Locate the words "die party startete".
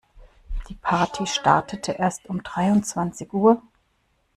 0.67-1.91